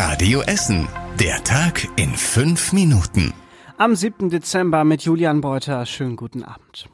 [0.00, 0.86] Radio Essen.
[1.18, 3.34] Der Tag in fünf Minuten.
[3.78, 4.30] Am 7.
[4.30, 5.86] Dezember mit Julian Beuter.
[5.86, 6.88] Schönen guten Abend.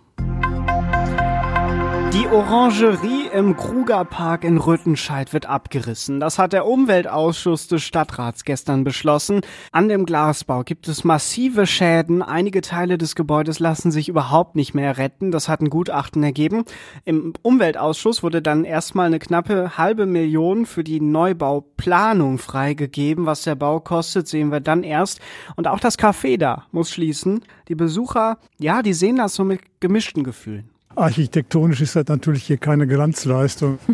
[2.15, 6.21] Die Orangerie im Krugerpark in Rüttenscheid wird abgerissen.
[6.21, 9.41] Das hat der Umweltausschuss des Stadtrats gestern beschlossen.
[9.73, 12.23] An dem Glasbau gibt es massive Schäden.
[12.23, 15.33] Einige Teile des Gebäudes lassen sich überhaupt nicht mehr retten.
[15.33, 16.65] Das hat ein Gutachten ergeben.
[17.05, 23.27] Im Umweltausschuss wurde dann erstmal eine knappe halbe Million für die Neubauplanung freigegeben.
[23.27, 25.21] Was der Bau kostet, sehen wir dann erst.
[25.57, 27.41] Und auch das Café da muss schließen.
[27.67, 30.74] Die Besucher, ja, die sehen das so mit gemischten Gefühlen.
[30.97, 33.79] Architektonisch ist das natürlich hier keine Glanzleistung.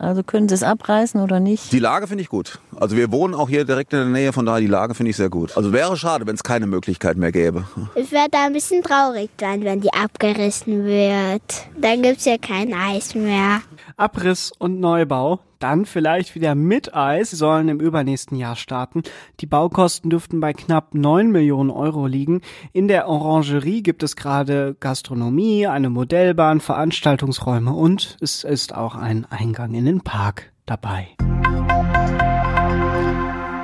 [0.00, 1.72] Also können Sie es abreißen oder nicht?
[1.72, 2.58] Die Lage finde ich gut.
[2.76, 5.16] Also wir wohnen auch hier direkt in der Nähe, von daher die Lage finde ich
[5.16, 5.56] sehr gut.
[5.56, 7.64] Also wäre schade, wenn es keine Möglichkeit mehr gäbe.
[7.94, 11.42] Ich werde ein bisschen traurig sein, wenn die abgerissen wird.
[11.80, 13.62] Dann gibt es ja kein Eis mehr.
[13.96, 19.02] Abriss und Neubau, dann vielleicht wieder mit Eis, Sie sollen im übernächsten Jahr starten.
[19.40, 22.40] Die Baukosten dürften bei knapp 9 Millionen Euro liegen.
[22.72, 29.26] In der Orangerie gibt es gerade Gastronomie, eine Modellbahn, Veranstaltungsräume und es ist auch ein
[29.30, 31.08] Eingang in den Park dabei.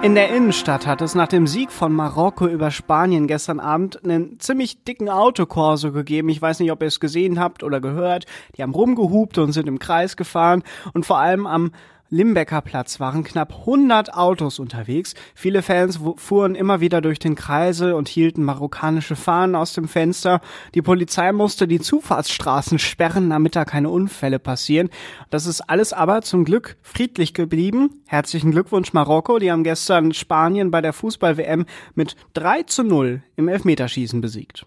[0.03, 4.41] In der Innenstadt hat es nach dem Sieg von Marokko über Spanien gestern Abend einen
[4.41, 6.31] ziemlich dicken Autokorso gegeben.
[6.31, 8.25] Ich weiß nicht, ob ihr es gesehen habt oder gehört.
[8.57, 10.63] Die haben rumgehupt und sind im Kreis gefahren
[10.95, 11.73] und vor allem am
[12.13, 15.15] Limbecker Platz waren knapp 100 Autos unterwegs.
[15.37, 20.41] Viele Fans fuhren immer wieder durch den Kreisel und hielten marokkanische Fahnen aus dem Fenster.
[20.75, 24.91] Die Polizei musste die Zufahrtsstraßen sperren, damit da keine Unfälle passieren.
[25.31, 28.03] Das ist alles aber zum Glück friedlich geblieben.
[28.09, 29.39] Herzlichen Glückwunsch Marokko.
[29.39, 34.67] Die haben gestern Spanien bei der Fußball-WM mit 3 zu 0 im Elfmeterschießen besiegt.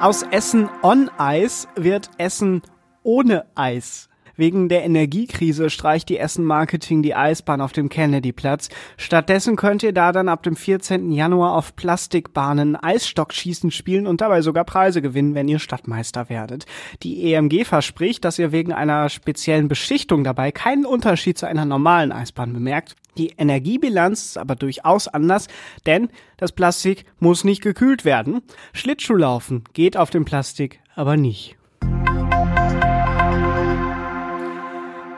[0.00, 2.62] Aus Essen on Eis wird Essen
[3.02, 4.09] ohne Eis.
[4.40, 8.70] Wegen der Energiekrise streicht die Essen Marketing die Eisbahn auf dem Kennedyplatz.
[8.96, 11.12] Stattdessen könnt ihr da dann ab dem 14.
[11.12, 16.64] Januar auf Plastikbahnen Eisstockschießen spielen und dabei sogar Preise gewinnen, wenn ihr Stadtmeister werdet.
[17.02, 22.10] Die EMG verspricht, dass ihr wegen einer speziellen Beschichtung dabei keinen Unterschied zu einer normalen
[22.10, 22.96] Eisbahn bemerkt.
[23.18, 25.48] Die Energiebilanz ist aber durchaus anders,
[25.84, 26.08] denn
[26.38, 28.40] das Plastik muss nicht gekühlt werden.
[28.72, 31.59] Schlittschuhlaufen geht auf dem Plastik aber nicht.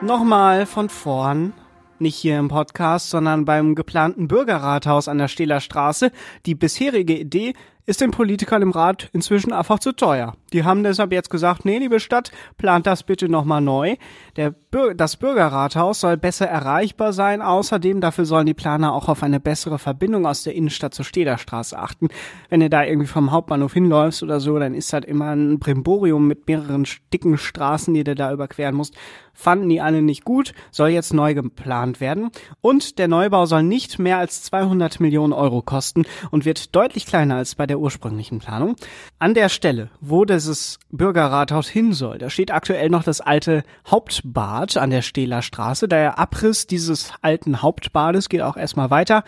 [0.02, 1.52] Nochmal von vorn.
[2.00, 6.10] Nicht hier im Podcast, sondern beim geplanten Bürgerrathaus an der Stehler Straße.
[6.44, 7.52] Die bisherige Idee
[7.86, 10.34] ist den Politikern im Rat inzwischen einfach zu teuer.
[10.52, 13.94] Die haben deshalb jetzt gesagt, nee, liebe Stadt, plant das bitte nochmal neu.
[14.34, 14.56] Der
[14.94, 17.42] das Bürgerrathaus soll besser erreichbar sein.
[17.42, 21.78] Außerdem, dafür sollen die Planer auch auf eine bessere Verbindung aus der Innenstadt zur Stederstraße
[21.78, 22.08] achten.
[22.48, 26.26] Wenn du da irgendwie vom Hauptbahnhof hinläufst oder so, dann ist das immer ein Brimborium
[26.26, 28.96] mit mehreren dicken Straßen, die du da überqueren musst.
[29.34, 32.30] Fanden die alle nicht gut, soll jetzt neu geplant werden.
[32.60, 37.36] Und der Neubau soll nicht mehr als 200 Millionen Euro kosten und wird deutlich kleiner
[37.36, 38.76] als bei der ursprünglichen Planung.
[39.18, 44.61] An der Stelle, wo dieses Bürgerrathaus hin soll, da steht aktuell noch das alte Hauptbad
[44.76, 45.88] an der Stehler Straße.
[45.88, 49.24] Der Abriss dieses alten Hauptbades geht auch erstmal weiter.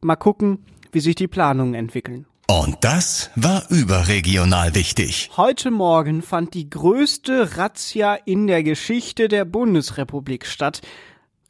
[0.00, 2.26] Mal gucken, wie sich die Planungen entwickeln.
[2.46, 5.30] Und das war überregional wichtig.
[5.36, 10.82] Heute Morgen fand die größte Razzia in der Geschichte der Bundesrepublik statt.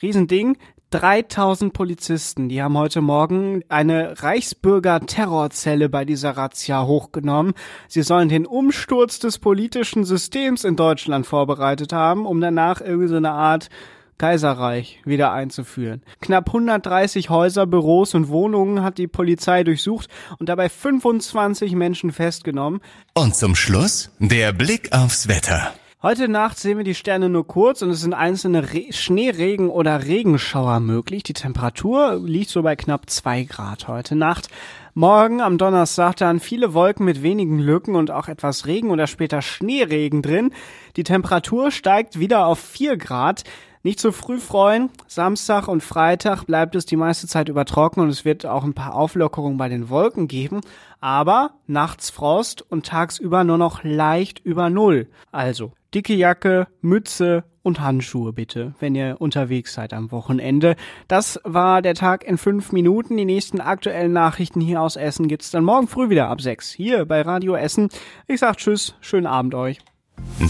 [0.03, 0.57] Riesending.
[0.95, 7.55] 3000 Polizisten, die haben heute Morgen eine Reichsbürger-Terrorzelle bei dieser Razzia hochgenommen.
[7.89, 13.17] Sie sollen den Umsturz des politischen Systems in Deutschland vorbereitet haben, um danach irgendwie so
[13.17, 13.71] eine Art
[14.19, 16.01] Kaiserreich wieder einzuführen.
[16.21, 22.81] Knapp 130 Häuser, Büros und Wohnungen hat die Polizei durchsucht und dabei 25 Menschen festgenommen.
[23.15, 25.75] Und zum Schluss der Blick aufs Wetter.
[26.05, 30.05] Heute Nacht sehen wir die Sterne nur kurz und es sind einzelne Re Schneeregen oder
[30.05, 31.23] Regenschauer möglich.
[31.23, 34.51] Die Temperatur liegt so bei knapp zwei Grad heute Nacht.
[34.93, 39.41] Morgen am Donnerstag dann viele Wolken mit wenigen Lücken und auch etwas Regen oder später
[39.41, 40.51] Schneeregen drin.
[40.97, 43.45] Die Temperatur steigt wieder auf vier Grad.
[43.83, 44.91] Nicht zu früh freuen.
[45.07, 48.95] Samstag und Freitag bleibt es die meiste Zeit übertrocken und es wird auch ein paar
[48.95, 50.61] Auflockerungen bei den Wolken geben.
[51.01, 55.09] Aber nachts Frost und tagsüber nur noch leicht über Null.
[55.33, 60.77] Also dicke Jacke, Mütze und Handschuhe bitte, wenn ihr unterwegs seid am Wochenende.
[61.09, 63.17] Das war der Tag in fünf Minuten.
[63.17, 67.07] Die nächsten aktuellen Nachrichten hier aus Essen gibt's dann morgen früh wieder ab sechs hier
[67.07, 67.89] bei Radio Essen.
[68.27, 69.79] Ich sag Tschüss, schönen Abend euch.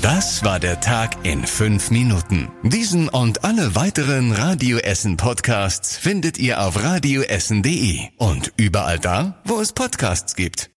[0.02, 2.50] Das war der Tag in fünf Minuten.
[2.62, 9.60] Diesen und alle weiteren Radio Essen Podcasts findet ihr auf radioessen.de und überall da, wo
[9.60, 10.70] es Podcasts gibt.